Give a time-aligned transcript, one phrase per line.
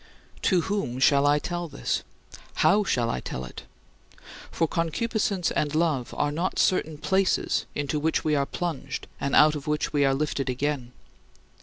[0.41, 2.01] To whom shall I tell this?
[2.65, 3.65] How shall I tell it?
[4.49, 9.53] For concupiscence and love are not certain "places" into which we are plunged and out
[9.53, 10.91] of which we are lifted again.